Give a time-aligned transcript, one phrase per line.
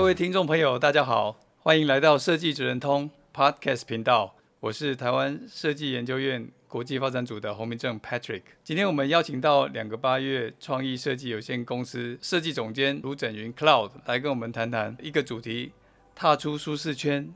[0.00, 4.34] 各位听众朋友，大家好，欢迎来到设计职人通 Podcast 频道。
[4.58, 8.40] 我是台湾设计研究院国际发展组的洪明正 Patrick。
[8.64, 15.72] 今天我们邀请到两个八月创意设计有限公司设计总监卢整云 Cloud 来跟我们谈谈一个主题：
[16.14, 17.32] 踏出舒适圈，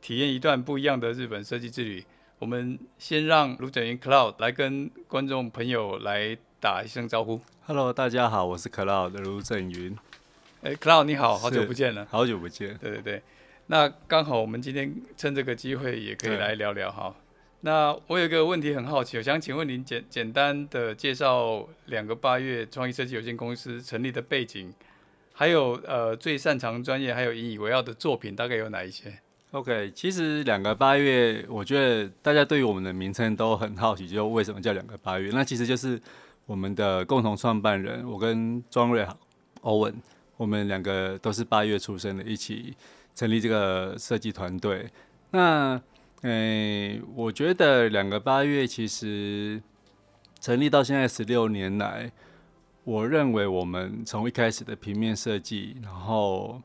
[0.00, 2.04] 体验一段不一样的日本设计之旅。
[2.38, 7.40] 我们先让卢整云 Cloud 来跟观众朋友来打一声招呼。
[7.66, 9.98] Hello，大家好，我是 Cloud 卢整云。
[10.64, 12.74] 哎，Cloud 你好，好久不见了，好久不见。
[12.80, 13.22] 对对对，
[13.66, 17.14] 那刚好我们今天趁这个机会也可以来聊聊哈。
[17.60, 24.72] 那我有一个问题很好奇，我想请问您简简单的介绍两个八月创意设计有限公司成立的背景，
[25.34, 29.12] 还有呃最擅长专业，还有引以为傲的作品大概有哪一些
[29.50, 35.30] ？OK，其实两个八月，我觉得大家对于我们的名称都很好奇，就为什么叫两个八月？
[35.34, 36.00] 那其实就是
[36.46, 39.14] 我们的共同创办人，我跟庄瑞豪、
[39.60, 39.94] 欧文。
[40.36, 42.76] 我们两个都是八月出生的，一起
[43.14, 44.90] 成立这个设计团队。
[45.30, 45.80] 那，
[46.22, 49.62] 诶，我觉得两个八月其实
[50.40, 52.10] 成立到现在十六年来，
[52.82, 56.60] 我认为我们从一开始的平面设计，然后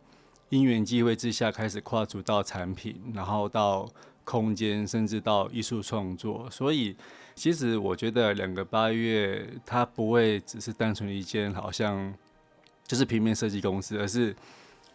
[0.50, 3.88] 因缘际会之下开始跨足到产品，然后到
[4.24, 6.50] 空间，甚至到艺术创作。
[6.50, 6.96] 所以，
[7.36, 12.12] 其实我觉得两个八月它不会只是单纯一件好像。
[12.90, 14.36] 就是平面设计公司，而是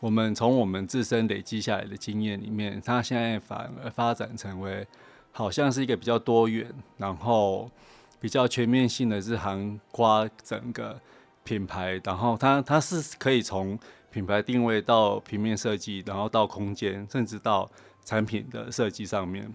[0.01, 4.85] 我们从我们自身累积下来的经验里面，它现在反而发展成为
[5.31, 7.71] 好像是一个比较多元，然后
[8.19, 11.01] 比较全面性的是涵盖整个
[11.45, 13.79] 品牌，然后它它是可以从
[14.11, 17.71] 品牌定位到平面设计，然后到空间，甚至到
[18.05, 19.55] 产品的设计上面。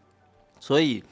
[0.61, 1.03] 所以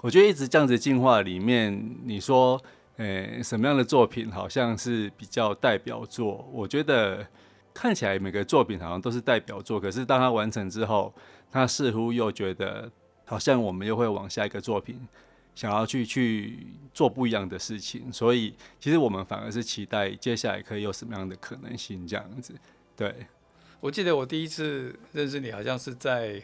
[0.00, 2.62] 我觉得一直这样子进化里面，你说。
[2.98, 6.48] 诶、什么样的作品好像是比较代表作？
[6.52, 7.26] 我觉得
[7.72, 11.14] 看起来每个作品好像都是代表作，可是当它完成之后，
[11.50, 12.90] 他似乎又觉得
[13.24, 14.98] 好像我们又会往下一个作品
[15.54, 18.12] 想要去去做不一样的事情。
[18.12, 22.52] 所以其实我们反而是期待接下来可以有什么样的可能性这样子。
[22.96, 23.14] 对，
[23.80, 26.42] 我记得我第一次认识你好像是在。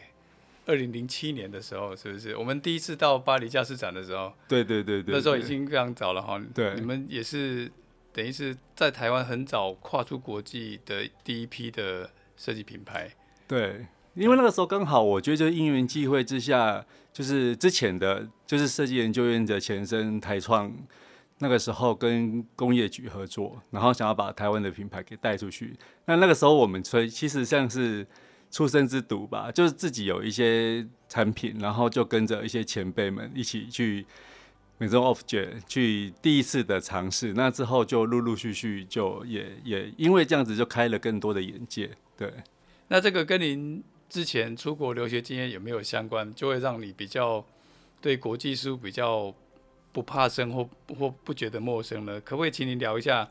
[0.65, 4.33] 二零零七年的时候，是不是我们第一次到巴黎驾驶展的时候？
[4.47, 6.41] 对对对对，那时候已经非常早了哈。
[6.53, 7.71] 对，你们也是
[8.11, 13.11] 等于是在台湾很早跨出国际的第一批的设计品牌。
[13.47, 16.83] 对，因为那个时候刚好，我觉得就因缘际会之下，
[17.13, 20.73] 就是之前的就是设计研究院的前身台创，
[21.37, 25.75] 那个时候跟工业局合作，然后想要把台湾的品牌给带出去。
[26.05, 28.07] 那那个时候我们所其实像是。
[28.51, 34.05] 出生之犊吧，就是自己有一些产品，然后就跟着一些前辈们一起去
[34.79, 37.33] Maison Objet 去第一次的尝试。
[37.33, 41.91] 那之后就陆陆续续就也也因为这样子就开了更多的眼界。
[42.17, 42.33] 对，
[42.87, 46.33] 那这个跟您之前出国留学经验有没有相关？
[46.33, 47.45] 就会让你比较
[47.99, 49.33] 对国际事务比较
[49.91, 52.21] 不怕生或或不觉得陌生呢？
[52.21, 53.27] 可不可以请您聊一下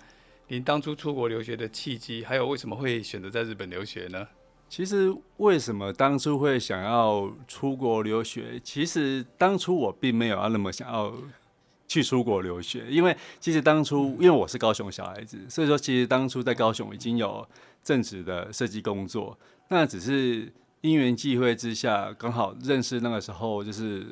[0.49, 4.27] 您当初出国留学的契机，还有为什么会选择在日本留学呢？
[4.75, 8.61] 其实为什么当初会想要出国留学？
[8.65, 11.15] 其实当初我并没有要那么想要
[11.87, 17.47] 去出国留学，因为其实当初因为我是高雄小孩子，所以说其实当初在高雄已经有
[17.85, 24.05] 正职的设计工作，那只是因缘际会之下，刚好认识那个时候就是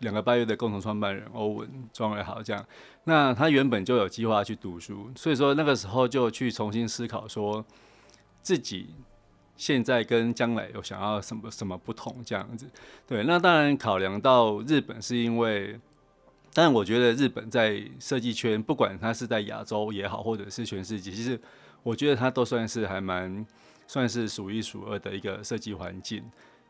[0.00, 2.62] 两个半月的共同创办人欧文庄伟豪这样，
[3.04, 7.64] 那他原本就有计划去读书，所以说那个时候就去重新思考说
[8.42, 8.90] 自己。
[9.56, 12.66] 现在跟将来有想要什么什么不同这样子，
[13.06, 15.80] 对，那当然考量到日本是因为，
[16.52, 21.40] 但我觉得日本在设计圈，不管它是在亚洲也好，或者是全世界，其实
[21.82, 23.46] 我觉得它都算是还蛮
[23.86, 26.22] 算是数一数二的一个设计环境。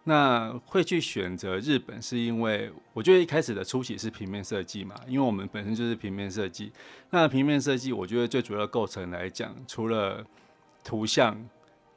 [0.05, 6.71] 那会去选择日本，是因为我觉得一开始的初期是平面设计嘛，因为我们本身就是平面设计。
[7.11, 10.25] 那平面设计，我觉得最主要构成来讲，除了
[10.85, 11.37] 图像。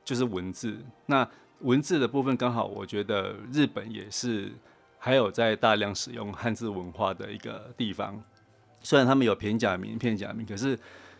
[0.09, 0.75] 就是文字，
[1.05, 1.29] 那
[1.59, 4.51] 文字的部分刚好，我觉得日本也是
[4.97, 8.19] 还有在大量使用汉字文化的一个地方。
[8.81, 10.75] 虽然他们有片假名、片假名，可是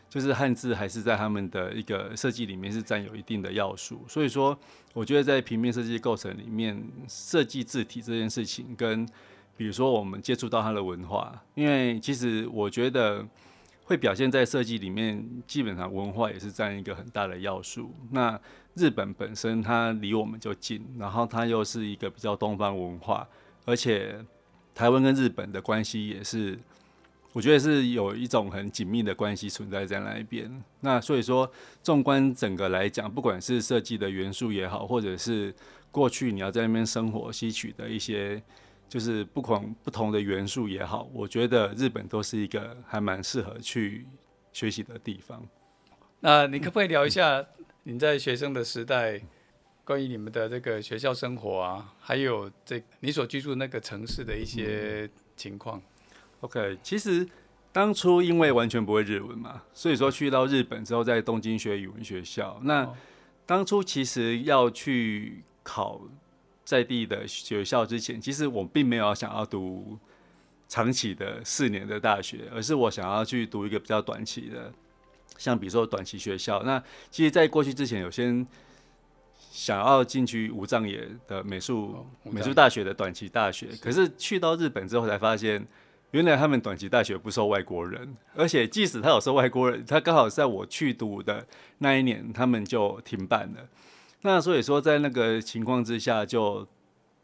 [0.10, 4.04] 就是汉字还是在他们的一个设计里面是占有一定的要素。
[4.08, 4.58] 所以说，
[4.94, 9.08] 我觉得在平面设计构成里面，设计字体这件事情，跟
[9.56, 13.24] 比如说我们接触到它的文化，因为其实我觉得
[13.84, 17.94] 会表现在设计里面，基本上文化也是占一个很大的要素。
[18.10, 18.40] 那
[18.80, 23.28] 日本本身它离我们就近，然后它又是一个比较东方文化，
[23.66, 24.24] 而且
[24.74, 26.58] 台湾跟日本的关系也是，
[27.34, 30.50] 我觉得是有一种很紧密的关系存在在那一边。
[30.80, 31.52] 那所以说，
[31.84, 35.54] 纵观整个来讲，不管是设计的元素也好，或者是
[35.92, 38.42] 过去你要在那边生活吸取的一些，
[38.88, 44.08] 就是不同不同的元素也好，我觉得日本都是一个还蛮适合去
[44.54, 45.46] 学习的地方。
[46.22, 47.46] 那你可不可以聊一下？
[47.84, 49.22] 你在学生的时代，
[49.84, 55.80] 关于你们的这个学校生活啊，还有这你所居住那个城市的一些情况。
[55.80, 55.84] 嗯。
[56.42, 57.28] OK，其实
[57.72, 62.60] 当初因为完全不会日文嘛，所以说去到日本之后，在东京学语文学校。
[62.64, 62.88] 那
[63.46, 66.02] 当初其实要去考
[66.64, 69.98] 在地的学校之前，其实我并没有想要读
[70.68, 74.72] 长期的四年的大学，而是我想要去读一个比较短期的。
[75.40, 78.46] 像比如说短期学校，那其实在过去之前，有些
[79.52, 85.66] 想要进去武藏野的美术美术大学的短期大学，可是去到日本之后才发现，
[86.12, 91.48] 原来他们短期大学不收外国人，而且即使他有收外国人，他刚好在我去读的
[91.78, 93.68] 那一年，他们就停办了。
[94.24, 96.68] 那所以说，在那个情况之下，就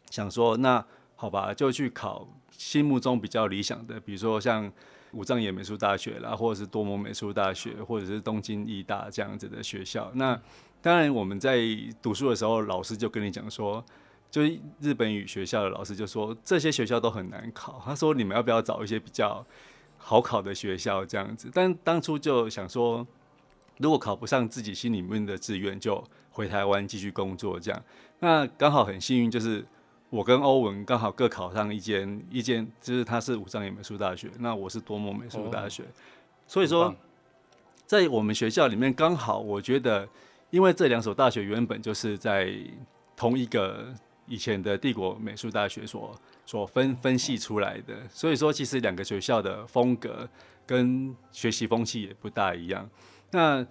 [0.10, 0.84] 想说，那
[1.18, 4.72] 好吧，就去考心目中比较理想的，比如说像。
[5.16, 10.12] 武藏野美术大学啦，或者是多摩美术大学，或者是东京艺大这样子的学校。
[10.16, 10.40] 那
[10.82, 11.58] 当然，我们在
[12.02, 13.84] 读书的时候，老师就跟你讲说，
[14.30, 17.82] 就是日本语学校的老师就说，这些学校都很难考。
[17.86, 19.46] 他说，你们要不要找一些比较
[19.98, 21.50] 好考的学校这样子？
[21.54, 23.08] 但当初就想说，
[23.78, 27.84] 如果考不上自己心里面的志愿，就回台湾继续工作这样。
[28.20, 29.66] 那刚好很幸运，就是。
[30.16, 35.88] 我跟欧文刚好各考上一间，一间就是他是武藏野美术大学，那我是多摩美术大学，哦、
[36.48, 36.96] 所以说
[37.86, 40.08] 在我们学校里面刚好，我觉得
[40.52, 42.50] 因为这两所大学原本就是在
[43.14, 43.94] 同一个
[44.26, 46.16] 以前的帝国美术大学所
[46.46, 50.26] 所分分析出来的，所以说其实两个学校的风格
[50.66, 52.90] 跟学习风气也不大一样。
[53.32, 53.68] 那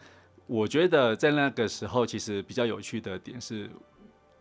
[0.47, 3.71] 我觉得在那个时候，其实比较有趣的点是。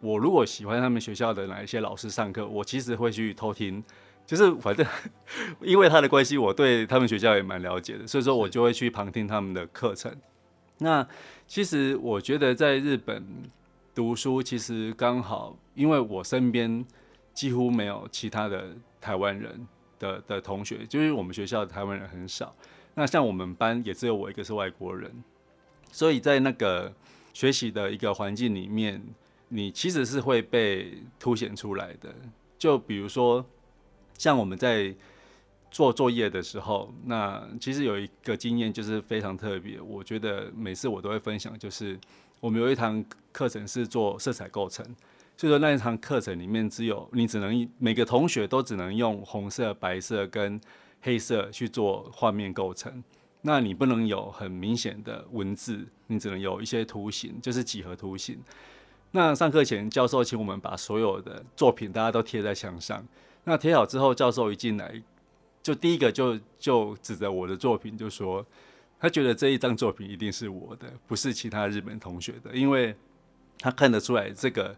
[0.04, 3.82] 我如果喜欢他们学校的哪一些老师上课，我其实会去偷听，
[4.26, 4.86] 就是反正
[5.64, 10.14] 因为他的关系，我对他们学校也蛮了解的，所以说我就会去旁听他们的课程。
[10.80, 11.08] 那
[11.48, 13.26] 其实我觉得在日本
[13.96, 16.86] 读书，其实刚好因为我身边
[17.34, 19.66] 几乎没有其他的台湾人
[20.00, 22.54] 的的同学，就是我们学校的台湾人很少。
[22.94, 25.24] 那像我们班也只有我一个是外国人，
[25.94, 26.92] 所以在那个
[27.32, 29.02] 学习的一个环境里面。
[29.56, 32.12] 你其实是会被凸显出来的，
[32.58, 33.46] 就比如说，
[34.18, 34.92] 像我们在
[35.70, 42.00] 做作业的时候，那其实有一个经验就是非常特别，我觉得每次我都会分享，就是
[42.40, 44.84] 我们有一堂课程是做色彩构成，
[45.38, 50.60] 所以说那一堂课程里面只有你只能每个同学都只能用红色、白色跟
[51.00, 53.04] 黑色去做画面构成，
[53.44, 58.40] 那你不能有很明显的文字，你只能有一些图形，就是几何图形。
[59.16, 63.06] 那上课前，教授请我们把所有的作品大家都贴在墙上。
[63.44, 65.04] 那贴好之后，教授一进来，
[65.62, 68.44] 就第一个就就指着我的作品就说，
[69.00, 72.96] 他觉得这一张作品一定是我的，不是其他日本同学的，因为
[73.60, 74.76] 他看得出来这个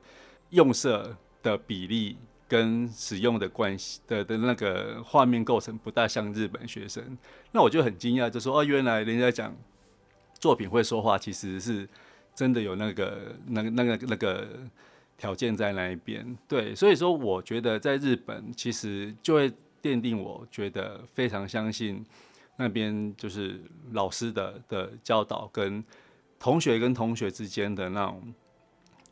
[0.50, 7.18] 用色的比例跟使用的关系的的那个画面构成不大像日本学生。
[7.54, 9.56] 那我就很惊讶，就说哦，原来人家讲
[10.38, 11.88] 作品会说话，其实是。
[12.36, 14.48] 真的有那个、那个、那个、那个
[15.18, 19.50] 条件在那一边，对，所以说我觉得在日本其实就会
[19.82, 22.06] 奠定，我觉得非常相信
[22.58, 23.62] 那边就是
[23.94, 25.82] 老师的的教导跟
[26.38, 28.34] 同学跟同学之间的那种，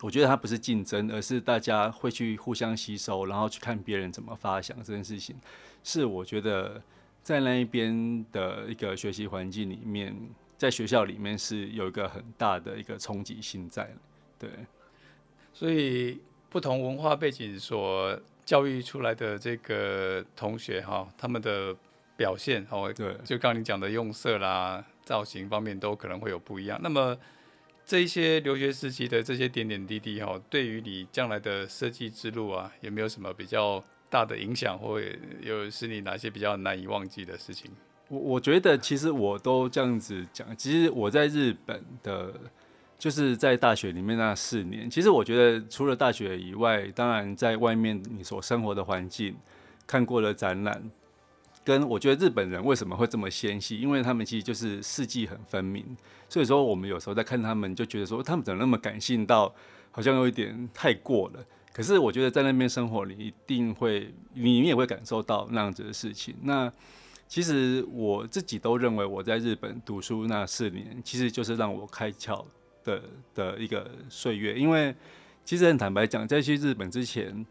[0.02, 5.38] 我觉得它不是竞争，而是大家会去互相吸收，然后去看别人怎么发想这件事情，
[5.82, 6.82] 是我觉得
[7.22, 10.14] 在那一边的一个学习环境里面。
[10.64, 13.94] 在学校里面是有一个很大的一个冲击性在，
[14.40, 14.50] 对，
[15.52, 21.76] 所以不同文化背景所教育出来的这个同学哈，他们的
[22.16, 26.80] 表现哦，对，就刚刚你讲的用色啦、造型方面都可能会有不一样。
[26.82, 27.18] 那么
[27.86, 34.98] 这一些留学时期的这些点点滴滴哈，对于你将来的设计之路啊，有没有什么比较大的影响，或
[35.42, 37.70] 有是你哪些比较难以忘记的事情？
[38.10, 42.34] 我我觉得其实我都这样子讲，其实我在日本的，
[43.00, 49.36] 就是在大学里面那四年，其实我觉得除了大学以外，当然在外面你所生活的环境，
[49.88, 50.92] 看过的展览，
[51.64, 55.86] 跟我觉得日本人为什么会这么纤细，因为他们其实就是四季很分明，
[56.30, 59.54] 所以说我们有时候在看他们，就觉得说他们怎么那么感性到，
[59.92, 61.44] 好像有一点太过了。
[61.72, 66.36] 可是我觉得在那边生活，你一定会，你也会感受到那样子的事情。
[66.44, 66.72] 那
[67.34, 72.46] 其实我自己都认为，我在日本读书那四年，其实就是让我开窍
[72.84, 73.02] 的
[73.34, 74.54] 的一个岁月。
[74.54, 74.94] 因为
[75.44, 77.44] 其实很坦白讲，在去日本之前，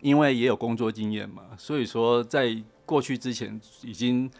[0.00, 2.56] 因为也有工作经验嘛，所以说在
[2.86, 4.30] 过去之前，已经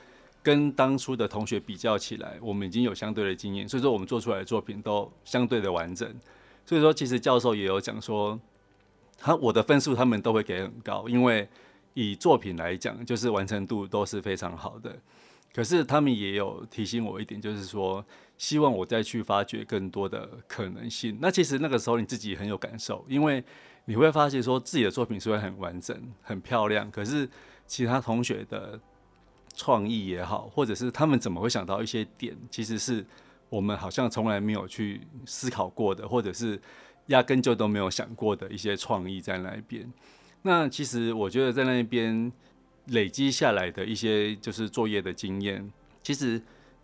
[0.42, 6.10] 跟当初的同学比较起来，我们已经有相对的经验，所以说我们做出来的作品都相对的完整。
[6.64, 8.40] 所以说，其实教授也有讲说。
[9.16, 11.48] 他我的分数他们都会给很高，因为
[11.94, 14.94] 以作品来讲，就是完成度都是非常好的。
[15.54, 18.04] 可是他们也有提醒我一点，就是说
[18.36, 21.16] 希望我再去发掘更多的可能性。
[21.20, 23.42] 那其实那个时候你自己很有感受，因为
[23.86, 27.28] 你会发现说自己的作品虽然很完整、很漂亮，可是
[27.66, 28.78] 其他同学的
[29.54, 33.06] 创意也好，或者是他们怎么会想到一些点，其实是
[33.48, 36.60] 我们好像从来没有去思考过的，或者是。
[37.08, 39.86] 压根就都没有想过的一些创意在那边。
[40.46, 42.30] 那其实我觉得在那边
[42.88, 45.72] 累积下来的一些就是作业的经验，
[46.02, 46.40] 其实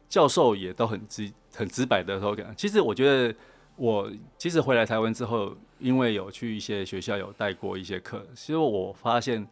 [0.08, 3.34] 教授也都很直很直白的说，其实我觉得
[3.76, 9.46] 我其实回来台湾之后，因为有去一些学校有带过一些课，其实我发现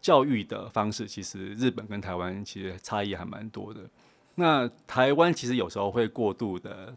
[0.00, 3.80] 教育的方式其实日本跟台湾其实差异还蛮多的。
[4.36, 6.96] 那台湾其实有时候会过度的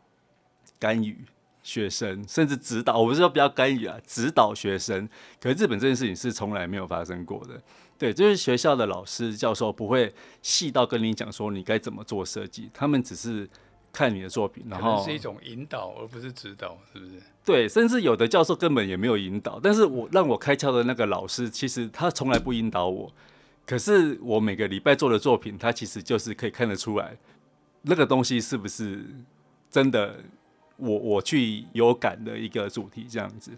[0.80, 1.25] 干预。
[1.68, 5.06] 学生甚至指导，我不是说不要干预啊，指导学生。
[5.38, 7.62] 可是日本这件事情是从来没有发生过的，
[7.98, 13.46] 对，就是学校的老师教授不会细到跟你讲说你该怎么做设计，他们只是
[13.92, 17.22] 看你的作品，然后是一种引导，而不是指导，是不是？
[17.44, 23.12] 对，甚至有的教授根本也没有引导，但是我让我开窍的那个老师，其实他从来不引导我，
[23.66, 27.18] 可是我每个礼拜做的作品，他其实就是可以看得出来，
[27.82, 29.06] 那个东西是不是
[29.70, 30.24] 真的。
[30.77, 33.51] 我我去有感的一个主题这样子，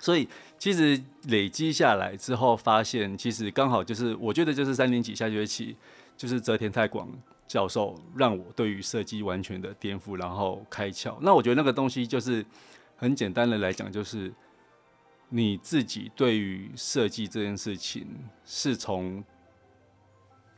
[0.00, 5.76] 所以其实累积下来之后，发现其实刚好就是我觉得就是三年级下学期，
[6.16, 7.08] 就是泽田太广
[7.46, 11.16] 教授让我对于设计完全的颠覆，然后开窍。
[11.20, 12.44] 那我觉得那个东西就是
[12.96, 14.32] 很简单的来讲，就是
[15.28, 18.06] 你自己对于设计这件事情
[18.44, 19.22] 是从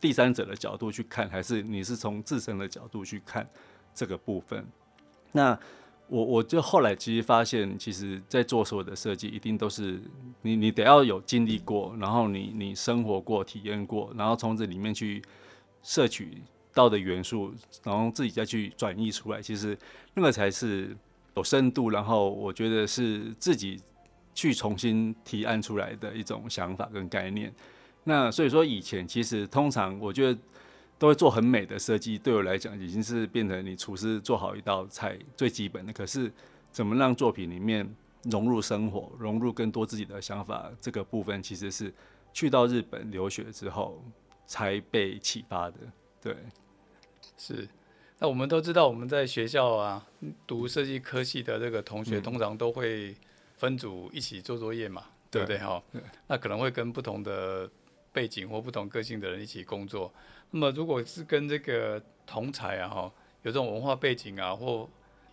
[0.00, 3.48] 第三者的角度去看，还是你是从自身的角度去看
[3.92, 4.64] 这个部分？
[5.32, 5.58] 那
[6.08, 10.00] 我我就后来其实发现，其实，在做所有的设计，一定都是
[10.42, 15.22] 你你得要有经历过，然后你你生活过、体验过，然后从这里面去
[15.82, 17.52] 摄取到的元素，
[17.84, 19.76] 然后自己再去转移出来，其实
[20.14, 20.96] 那个才是
[21.36, 23.80] 有深度，然后我觉得是自己
[24.34, 27.54] 去重新提案出来的一种想法跟概念。
[28.04, 30.38] 那所以说，以前其实通常我觉得。
[30.98, 35.92] 都会做很美的设计，对我来讲已经是变成你厨师做好一道菜最基本的。
[35.92, 36.32] 可是，
[36.70, 37.88] 怎么让作品里面
[38.24, 41.94] 融入生活，融入更多自己的想法，这个部分其实是
[42.32, 44.02] 去到日本留学之后
[44.46, 45.76] 才被启发的。
[46.20, 46.36] 对，
[47.36, 47.68] 是。
[48.18, 50.04] 那我们都知道，我们在学校啊
[50.44, 53.14] 读设计科系的这个同学，通常都会
[53.56, 55.58] 分组一起做作业嘛，嗯、对不对？
[55.58, 55.80] 哈，
[56.26, 57.70] 那可能会跟不同的
[58.18, 60.12] 背景或不同个性的人一起工作。
[60.50, 63.12] 那么，如果是跟这个同才啊，哈，
[63.44, 64.88] 有这种文化背景啊，或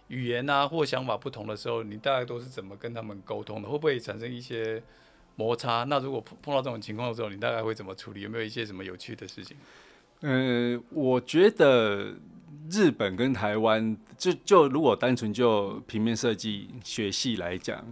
[0.09, 3.67] 语言啊，或想法不同的时候，你大概都是怎么跟他们沟通的？
[3.67, 4.83] 会不会产生一些
[5.35, 5.83] 摩擦？
[5.85, 8.21] 那如果碰到这种情况的时候，你大概会怎么处理？
[8.21, 9.57] 有没有一些什么有趣的事情？
[10.21, 12.13] 嗯，我觉得
[12.69, 17.83] 日本跟台湾，就就如果单纯就平面设计学系来讲，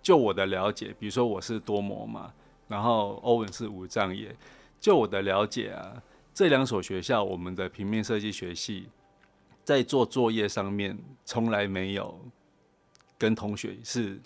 [0.00, 2.32] 就我的了解，比如说我是多摩嘛，
[2.68, 4.34] 然后欧文是武藏野，
[4.78, 6.02] 就我的了解啊。
[6.34, 8.88] 这两所学校，我们的平面设计学系
[9.64, 12.16] 在做作业上面从来没有
[13.18, 14.20] 跟同学是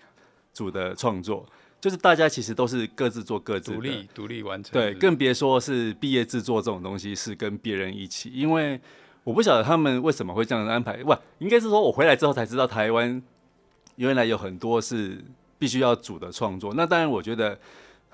[0.53, 1.47] 组的创作，
[1.81, 4.73] 就是大家其实都是各自做各自的，独立独立完成。
[4.75, 8.79] 对，更别说是毕业制作这种东西是跟别人一起，因为
[9.25, 11.03] 我不晓得他们为什么会这样的安排。
[11.05, 13.23] 哇，应该是说我回来之后才知道，台湾
[13.97, 15.25] 原来有很多是
[15.59, 16.75] 必须要组的创作。
[16.75, 17.59] 那当然，我觉得。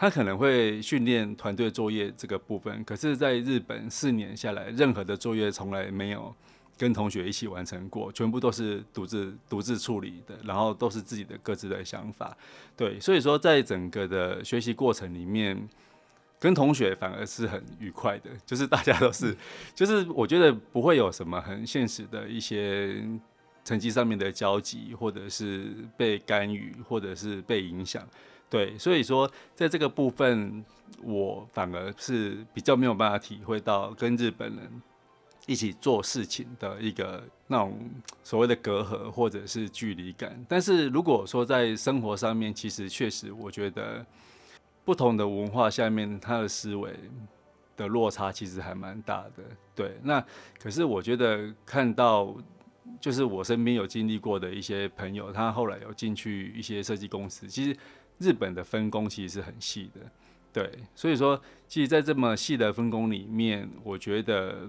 [0.00, 6.32] 他可能会训练团队作业这个部分，可是在日本四年下来，任何的作业从来没有
[6.76, 12.36] 跟同学一起完成过，全部都是独自独自处理的，然后都是自己的各自的想法。
[12.76, 15.68] 对，所以说在整个的学习过程里面，
[16.38, 19.36] 跟同学反而是很愉快的，就是大家都是，
[19.74, 23.02] 就是我觉得不会有什么很现实的一些
[23.64, 28.06] 成绩上面的交集，或者是被干预，或者是被影响。
[28.50, 30.64] 对，所以说在这个部分，
[31.02, 34.82] 我反而是比较没有办法体会到跟日本人
[35.46, 37.78] 一起做事情的一个那种
[38.24, 40.42] 所谓的隔阂或者是距离感。
[40.48, 44.04] 但是如果说在生活上面，其实确实我觉得
[44.82, 46.94] 不同的文化下面，他的思维
[47.76, 49.44] 的落差其实还蛮大的。
[49.74, 50.24] 对，那
[50.58, 52.34] 可是我觉得看到
[52.98, 57.76] 就是我身边有经历过的一些朋友，他后来有进去一些设计公司，其实。
[58.18, 60.00] 日本的分工其实是很细的，
[60.52, 64.68] 对，所以说，其实，在这么细的分工里面，我觉得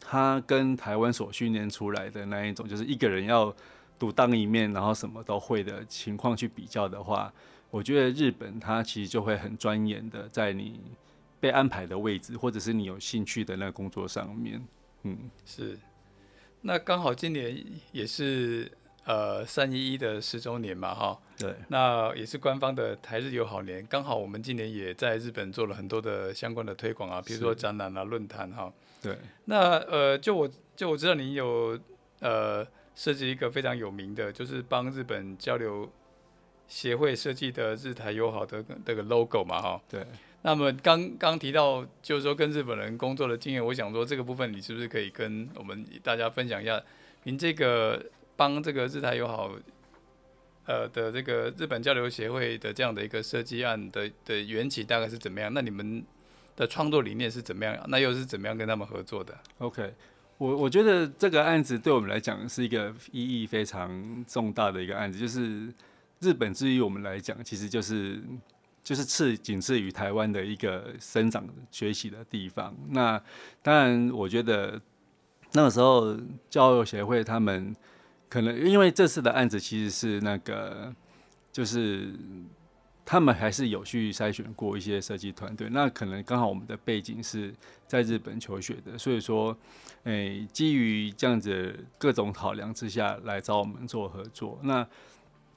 [0.00, 3.54] 他跟台湾所训练出来的那一种，就是一个人要
[3.98, 7.32] 独当一面，然后什么都会的情况去比较的话，
[7.70, 10.80] 我觉得日本他其实就会很钻研的，在你
[11.38, 14.60] 被安排的位置，或者是你有兴趣的那个工作上面，
[15.04, 15.78] 嗯，是。
[16.62, 18.70] 那刚好今年也是。
[19.06, 31.78] 呃，三一一的十周年嘛，哈，对，那也是官方的台日友好年，刚好我们今年也在日本做了很多的相关的推广啊，比如说展览啊、论坛哈，对，那呃，就我就我知道您有
[32.18, 35.88] 呃设计一个非常有名的，就是帮日本交流
[36.66, 40.04] 协会设计的日台友好的这个 logo 嘛，哈，对，
[40.42, 46.82] 那么刚刚提到就是说跟日本人工作的经验，我想说这个部分你是不是可以跟我们大家分享一下，
[47.22, 48.04] 您这个。
[48.36, 49.50] 帮这个日台友好，
[50.66, 55.52] 呃的这个日本交流协会的这样的一个设计案的的缘起大概是怎么样？
[55.54, 56.04] 那你们
[56.54, 57.76] 的创作理念是怎么样？
[57.88, 59.94] 那又是怎么样跟他们合作的？OK，
[60.38, 65.72] 我我觉得这个案子对我们来讲是一个意义非常重大的一个案子，就是
[66.20, 68.20] 日本至于我们来讲，其实就是
[68.82, 72.74] 就是次仅次于台湾的一个生长学习的地方。
[72.90, 73.22] 那
[73.62, 74.80] 当然，我觉得
[75.52, 76.16] 那个时候
[76.50, 77.74] 交流协会他们。
[78.28, 80.94] 可能因为这次的案子其实是那个，
[81.52, 82.12] 就是
[83.04, 85.68] 他们还是有去筛选过一些设计团队。
[85.70, 87.54] 那可能刚好我们的背景是
[87.86, 89.56] 在日本求学的，所以说，
[90.04, 94.58] 诶、基于这样子各种考量之下来找我们做合作。
[94.62, 94.86] 那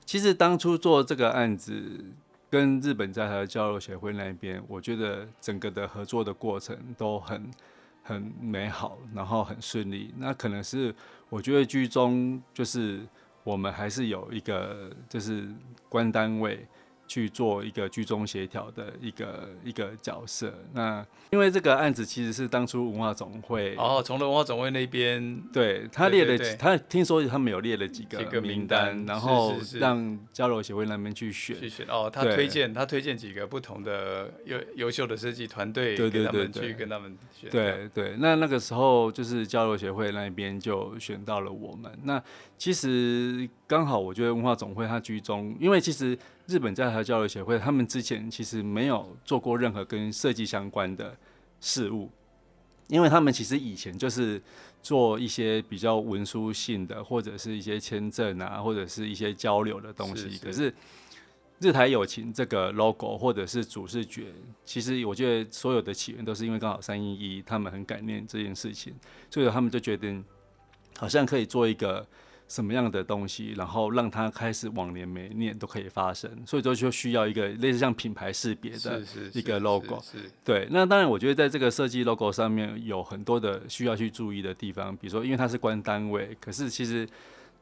[0.06, 2.06] 其实当初做这个案子，
[2.50, 7.50] 跟日本在台交流协会那边，我觉得整个的合作的过程都很。
[8.10, 10.12] 很美好，然后很顺利。
[10.18, 10.94] 那可能是
[11.30, 13.02] 我觉得居中就是
[13.44, 15.48] 我们还是有一个就是
[15.88, 16.66] 官单位。
[17.10, 20.54] 去做一个居中协调的一个一个角色。
[20.74, 31.60] 那因为这个案子其实是当初文化总会哦，从文化总会那边对他列了，他听说他们有列了几个名单，然后让交流协会那边去选。
[31.60, 37.50] 去选哦，他推荐他推荐几个不同的优优秀的设计团队，对对对，去跟他们选。
[37.50, 41.92] 对对，那那个时候就是交流协会那边就选到了我们。
[42.04, 42.22] 那
[42.56, 46.16] 其实刚好我觉得文化总会他居中，因为其实。
[46.50, 51.16] 日本在台交流协会，他们之前其实没有做过任何跟设计相关的
[51.62, 52.10] 事物，
[52.88, 54.42] 因为他们其实以前就是
[54.82, 60.24] 做一些比较文书性的，或者是一些签证啊，或者是一些交流的东西。
[60.24, 60.74] 是是可是
[61.60, 64.34] 日台友情这个 logo 或者是主视觉，
[64.66, 68.96] 其实我觉得所有的起源都是因为刚好三一一他们很感念这件事情，
[69.30, 70.26] 所以他们就决定
[70.98, 72.08] 好像可以做一个。
[72.50, 79.02] 什么样的东西，然后让它开始往年每年都可以发生，所以说就需要一个类似像品牌识别的
[79.34, 80.04] 一个 logo。
[80.44, 87.08] 对，那当然我觉得在这个设计 logo 上面有很多的需要去注意的地方，比如说因为它是官单位，可是其实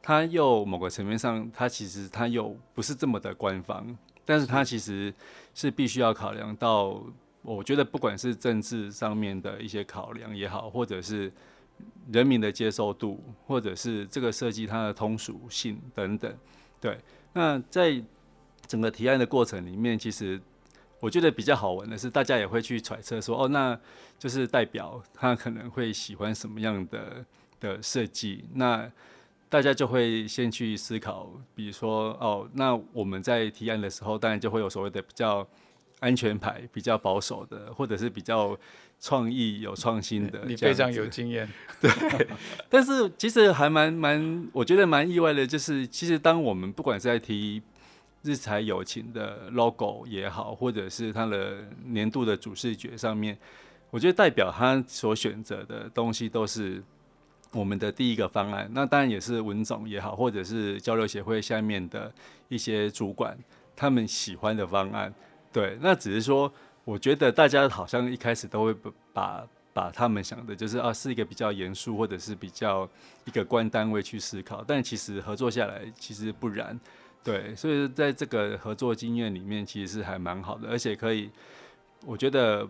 [0.00, 5.12] 它又某个层面上，它其实它又不是这么的官方，但是它其实
[5.54, 7.04] 是必须要考量到，
[7.42, 11.30] 我觉得不管是政治上面的一些考量也好，或者是。
[12.12, 16.34] 人民的接受度，或者是这个设计它的通俗性等等，
[16.80, 16.98] 对。
[17.34, 18.02] 那在
[18.66, 20.40] 整个提案的过程里面，其实
[21.00, 23.78] 我觉得比较好玩的是，大家也会去揣测说，哦，那
[24.18, 27.24] 就是代表他可能会喜欢什么样的
[27.60, 28.46] 的设计。
[28.54, 28.90] 那
[29.50, 35.46] 大家就会先去思考，比如说，哦，那我们在提案的时候，当然就会有所谓的比较
[36.00, 38.58] 安全牌、比较保守的，或者是比较。
[39.00, 41.48] 创意有创新的，你非常有经验，
[41.80, 41.90] 对。
[42.68, 47.62] 但是其实还蛮蛮，我觉得蛮意外的，就是其实当我们不管是在提
[48.22, 53.38] 日才友情的 logo 也好，或者是它的年度的主视觉上面，
[53.90, 56.82] 我觉得代表他所选择的东西都是
[57.52, 58.68] 我们的第一个方案。
[58.72, 62.12] 那当然也是文总也好，或者是交流协会下面的
[62.48, 63.38] 一些主管
[63.76, 65.14] 他们喜欢的方案。
[65.52, 66.52] 对，那只是说。
[66.88, 68.74] 我觉得大家好像一开始都会
[69.12, 72.88] 把把他们想的就是啊，是一个比较严肃或者是比较
[73.26, 76.80] 一个官单位去思考，但其实合作下来其实不然，
[77.22, 81.30] 对，所以在这个合作经验里面，其实是还蛮好的，而且可以，
[82.06, 82.66] 我觉得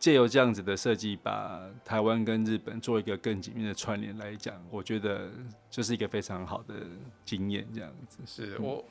[0.00, 5.30] 借由这样子的设计，把台湾跟日本做一个更紧密的串联来讲，我觉得
[5.70, 6.74] 就是一个非常好的
[7.24, 8.18] 经验，这样子。
[8.26, 8.84] 是我。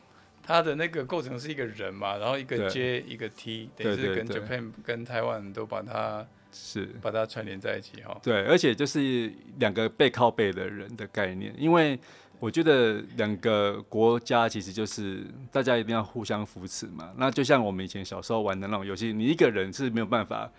[0.49, 8.19] 它的那个构成是一个人嘛，然后一个 J 一个 T，等于是跟 Japan 跟台湾都把它是把它串联在一起哈。
[8.23, 11.99] 对，而且就是两个背靠背的人的概念，因为
[12.39, 17.13] 我觉得两个国家其实就是大家一定要互相扶持嘛。
[17.17, 20.51] 那就像我们以前小时候玩的那种游戏，你一个人是没有办法。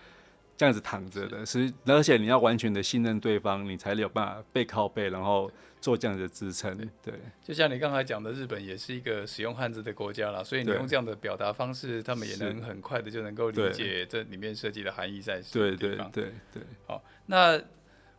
[0.60, 6.76] 这样子躺着的是，而且你要完全的信任对方，你才有办法背靠背，然后做这样的支撑。
[7.02, 16.10] 对，就像你刚才讲的，日本也是一个使用汉字的国家啦，所以你用这样的表达方式，他们也能很快的就能够理解这里面设计的含义在什么地方。
[16.10, 16.62] 对对对。
[16.86, 17.58] 好，那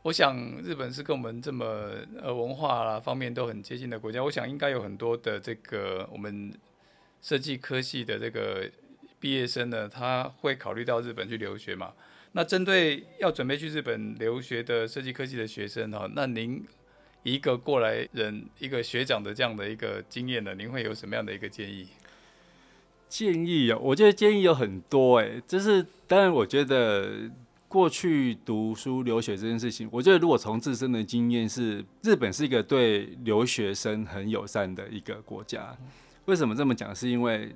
[0.02, 6.52] 我想日本是跟我们这么呃文化啦方面都很接近的国家，我想应该有很多的这个我们
[7.22, 8.68] 设计科系的这个
[9.20, 11.94] 毕业生呢，他会考虑到日本去留学嘛。
[12.34, 16.63] 那针对要准备去日本留学的设计科技的学生哈，那您
[17.24, 21.88] 一个过来人一个学长的这样的一个经验呢，您会有什么样的一个建议？
[23.10, 27.30] 建议啊，我觉得建议有很多哎，就是当然，我觉得
[27.67, 35.78] 过去读书留学这件事情，我觉得如果从自身的经验是，日本是一个对留学生很友善的一个国家。
[36.26, 36.96] 为什么这么讲？
[36.96, 37.54] 是因为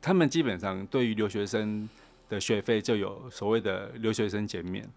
[0.00, 1.88] 他们基本上对于留学生。
[2.28, 4.88] 的学费就有所谓的留学生减免，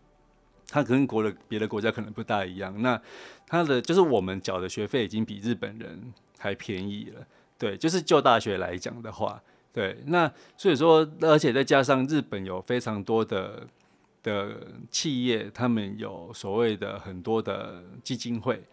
[0.68, 2.82] 他跟国的别的国家可能不大一样。
[2.82, 3.02] 那
[3.48, 7.26] 他的就是我们缴的学费已经比日本人还便宜了，
[7.58, 9.98] 对，就是就大学来讲的话，对。
[10.06, 13.68] 那所以说，而且再加上日本有非常多的
[14.24, 18.64] 的企业，他们有所谓的很多的基金会，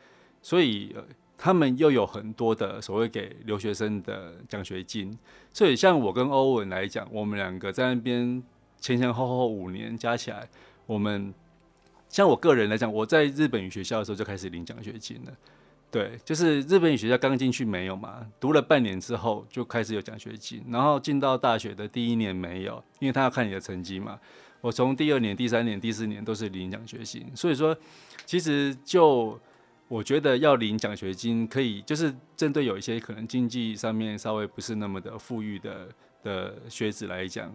[0.42, 0.94] 所以。
[1.38, 5.16] 他们又有很多的所谓给留学生的奖学金，
[5.52, 8.42] 所以像我跟欧文来讲，我们两个在那边
[8.80, 10.48] 前前后后五年加起来，
[10.86, 11.34] 我们
[12.08, 15.32] 像我个人来讲，我在日本语学校的时候就开始领奖学金了。
[15.90, 24.18] 对，就是日本语学校刚进去没有嘛，读了半年之后就开始有奖学金，然后进到大学的第一年没有，因为他要看你的成绩嘛。
[24.62, 27.76] 我从第二年、第三年、第四年都是领奖学金，所以说
[28.24, 29.38] 其实就。
[29.88, 35.88] 我觉得要领奖学金，可以就是针对有一些可能经济上面稍微不是那么的富裕的
[36.24, 37.52] 的学子来讲，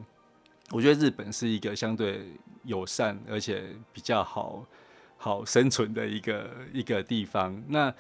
[0.72, 2.22] 我觉得日本是一个相对
[2.64, 4.66] 友善而且比较好
[5.18, 7.62] 好生存的一个一个地方。
[7.68, 7.94] 那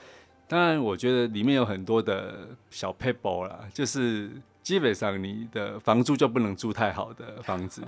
[0.47, 4.31] 当然，我觉得里面有很多的小 people 啦，就是
[4.63, 7.81] 基本上你的房租就不能租太好的房子，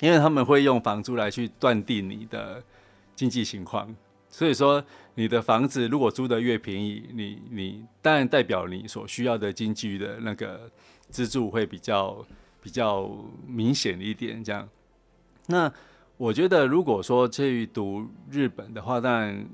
[0.00, 2.62] 因为他们会用房租来去断定你的
[3.14, 3.94] 经济情况。
[4.34, 4.82] 所以说，
[5.14, 10.70] 你的房子如果租得越便宜，你你当然代表你所需要的经济的那个
[11.10, 12.24] 支柱会比较
[12.62, 13.10] 比较
[13.46, 14.42] 明显一点。
[14.42, 14.66] 这样，
[15.48, 15.70] 那
[16.16, 19.46] 我觉得如果说去读日本的话，当然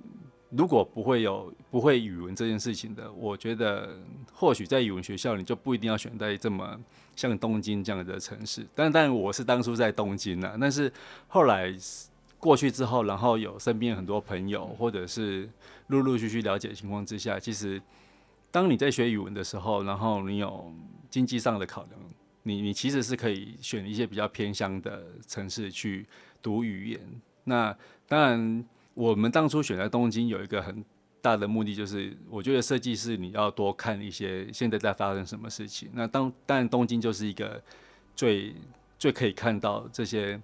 [0.50, 3.98] 如果不会有不会语文这件事情的，我觉得
[4.32, 6.78] 或许在语文学校你就不一定要选在这么
[7.16, 8.64] 像东京这样的城市。
[8.76, 10.92] 但但我是当初在东京啊，但是
[11.26, 11.74] 后来。
[12.40, 15.48] 过去之后，然后有身边很多朋友，或者是
[15.88, 17.82] 陆陆续续了解的情况之下，其实
[18.50, 20.72] 当你在学语文的时候，然后你有
[21.10, 22.00] 经济上的考量，
[22.44, 26.06] 你你其实是可以选一些比较偏乡的城市去
[26.40, 27.00] 读语言。
[27.42, 30.84] 那当然，我们当初选在东京有一个很
[31.20, 35.90] 大的目的，就是我觉得设计师你要多看一些现在在发生什么事情。
[35.92, 37.60] 那当当然东京就是一个
[38.14, 38.54] 最
[38.96, 40.40] 最可以看到这些。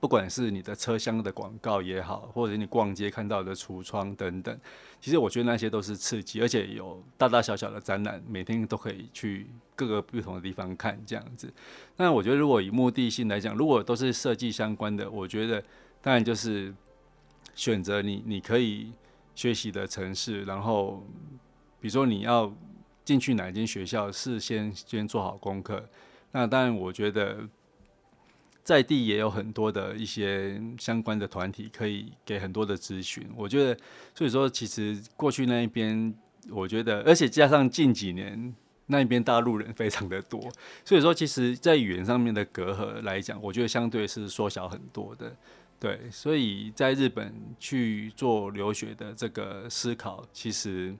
[0.00, 4.58] 不管是你的车厢的广告也好，或者你逛街看到的橱窗等等，
[4.98, 11.52] 其实我觉得那些都是刺激，而且有大大小小的展览，每天都可以去各个不同的地方看这样子。
[11.98, 15.62] 那我觉得如果以目的性来讲，如果都是设计相关的，我觉得
[16.00, 16.74] 当然就是
[17.54, 18.92] 选择你你可以
[19.34, 21.06] 学习的城市，然后
[21.78, 22.50] 比如说你要
[23.04, 25.86] 进去哪间学校，事先先做好功课。
[26.32, 27.46] 那当然，我觉得。
[28.70, 33.76] 在地也有很多的一些相关的团体可以给很多的咨询，我觉得，
[34.14, 36.14] 所以说其实过去那一边，
[36.48, 38.54] 我觉得，而且加上近几年
[38.86, 40.40] 那一边大陆人非常的多，
[40.84, 45.34] 所以说其实在语言上面的隔阂来讲，我觉得相对是缩小很多的，
[45.80, 50.94] 对，所以在日本去做留学的这个思考，其实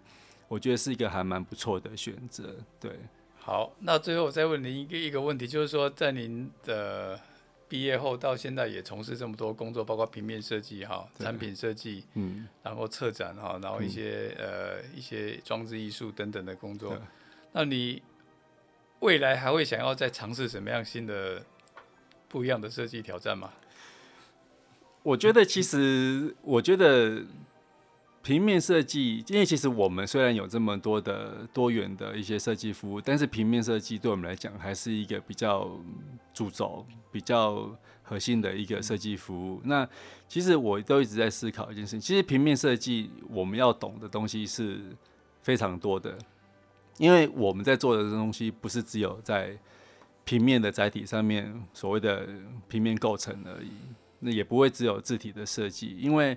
[0.48, 2.90] 我觉得是一个还蛮不错的选择，对。
[3.38, 7.18] 好，那最后我再问您一个一个问题，就是说在您的
[7.70, 17.00] 毕业后到现在也从事这么多工作，包括平面设计哈、产品设计，嗯，然后策展哈，然后一些、嗯、呃一些装置艺术等等的工作。
[17.52, 18.02] 那你
[18.98, 21.46] 未来还会想要再尝试什么样新的
[22.28, 23.52] 不一样的设计挑战吗？
[25.04, 27.22] 我觉得其实，我觉得
[28.22, 35.70] 平面设计，因为其实我们虽然有这么多的多元的一些设计服务，但是平面设计对我们来讲还是一个比较
[36.34, 39.60] 主轴、比较核心的一个设计服务。
[39.64, 39.88] 那
[40.28, 44.80] 其实我都一直在思考一件事情，其实平面设计我们要懂的东西是
[45.42, 46.18] 非常多的，
[46.98, 49.58] 因为我们在做的东西不是只有在
[50.24, 52.28] 平面的载体上面所谓的
[52.68, 53.70] 平面构成而已。
[54.22, 56.36] 那也不会只有字体的设计，因为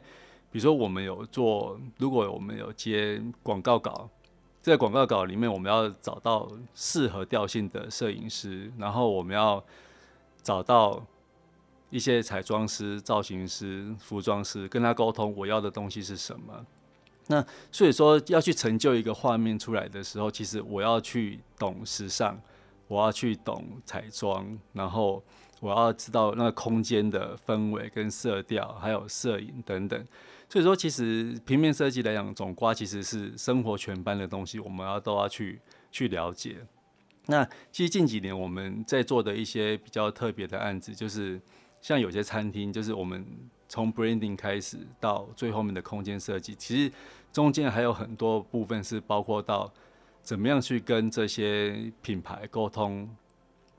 [0.54, 4.08] 比如说我们有做，如果我们有接广告稿，
[4.62, 9.63] 在广告稿里面我们要找到适合调性的摄影师，然后我们要
[10.44, 11.04] 找到
[11.89, 16.63] 一些彩妆师、造型师、服装师，跟他沟通我要的东西是什么。
[17.26, 22.39] 那所以说要去成就一个画面出来的时候，其实我要去懂时尚，
[22.88, 25.24] 我要去懂彩妆，然后。
[25.60, 30.06] 我要知道那个空间的氛围跟色调，还有摄影等等。
[30.54, 35.60] 所以说，其实平面设计来讲，总括其实是生活全般的东西，我们要都要去
[35.92, 36.58] 去了解。
[37.26, 41.42] 那其实近几年我们在做的一些比较特别的案子，就是
[41.82, 43.26] 像有些餐厅，就是我们
[43.68, 46.92] 从 branding 开始到最后面的空间设计，其实
[47.32, 49.74] 中间还有很多部分是包括到
[50.22, 53.10] 怎么样去跟这些品牌沟通，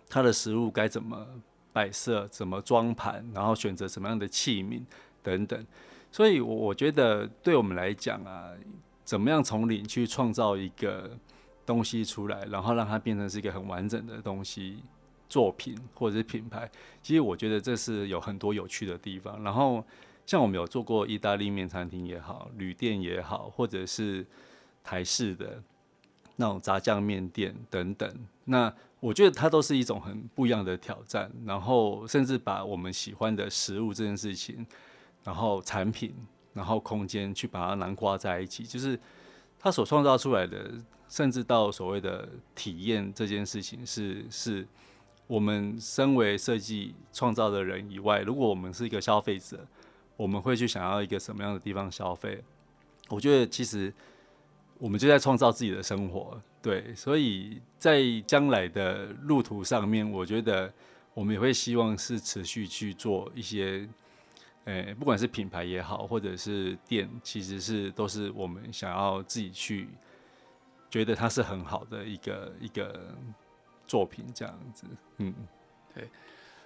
[0.09, 1.25] 它的食物该怎么。
[1.73, 4.81] 摆设怎么装盘，然后选择什么样的器皿
[5.25, 5.67] 等等，
[6.15, 8.53] 所以，我我觉得对我们来讲啊，
[9.05, 11.11] 怎么样从零去创造一个
[11.67, 14.79] 东西出来，然后让它变成是一个很完整的东西
[15.29, 16.71] 作品或者是品牌，
[17.03, 19.43] 其实我觉得这是有很多有趣的地方。
[19.43, 19.85] 然后，
[20.25, 24.25] 像我们有做过意大利面餐厅也好，旅店也好，或者是
[24.85, 25.61] 台式的
[26.37, 28.09] 那种炸酱面店等等，
[28.45, 28.73] 那。
[29.01, 34.67] 我觉得它都是一种很不一样的挑战，然后甚至把我们喜欢的食物这件事情，
[35.25, 36.15] 然后产品，
[36.53, 38.99] 然后空间去把它囊括在一起，就是
[39.59, 40.71] 它所创造出来的，
[41.09, 44.69] 甚至到所谓的体验这件事情是，是是
[45.27, 49.67] 我们身为设计创造的人以外，如果我们是一个消费者，
[50.17, 52.45] 我们会去想要一个什么样的地方消费？
[53.09, 53.93] 我觉得其实
[54.79, 56.41] 我们就在创造自己的生活。
[56.63, 60.73] 对，所以在将来的路途上面，我觉得
[61.13, 63.87] 我们也会希望是持续去做一些，
[64.65, 69.89] 诶、欸，不管是品牌也好，或者是店，其实是都是我们想要自己去
[70.91, 73.15] 觉得它是很好的一个一个
[73.87, 74.87] 作品这样子。
[75.19, 75.35] 嗯，
[75.95, 76.09] 对，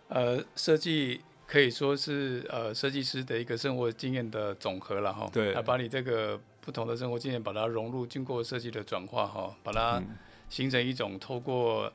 [0.09, 5.29] 呃，设计可以说是呃设计师的一个生活经验的总和了哈。
[5.33, 6.41] 对，来把你这个。
[6.61, 10.03] 不同的生活经验，把它融入，经过设计的转化，哈，把它
[10.51, 11.91] 形成一种透过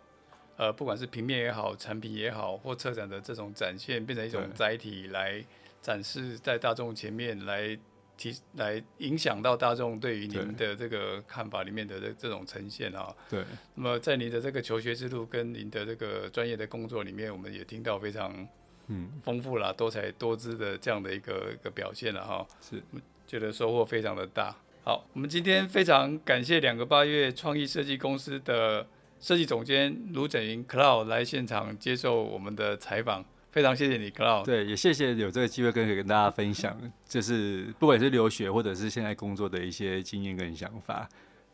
[0.57, 5.45] 呃，不管是平面也好，产品也好，或策展的这种展现，变成一种载体来
[5.83, 7.77] 展示在大众前面，来
[8.17, 13.13] 提来影响到大众对于您的这个看法里面的这这种呈现啊。
[13.29, 13.43] 对。
[13.75, 18.47] 那么在您的这个求学之路跟您的这个专业的工作里面，我们也听到非常
[18.87, 22.47] 嗯丰富啦、多彩多姿的这样的一个一个表现了哈。
[22.61, 22.81] 是。
[23.27, 24.55] 觉得收获非常的大。
[24.83, 28.85] 好，我们今天非常感谢两个八月创意设计公司的
[29.19, 34.43] 设计总监卢整云 Cloud 来现场接受我们的采访，非常谢谢你 Cloud。
[34.45, 36.75] 对，也谢谢有这个机会跟跟大家分享，
[37.07, 41.07] 就是不管是留学或者是现在工作的一些经验跟想法。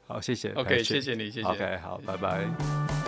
[0.07, 0.51] 好，谢谢。
[0.53, 1.47] OK，谢谢你，谢谢。
[1.49, 2.98] OK，好，拜拜。